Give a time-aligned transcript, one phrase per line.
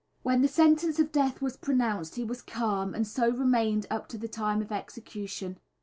[0.23, 4.07] When the sentence of death was pronounced he was calm, and so he remained up
[4.07, 5.59] to the time of execution.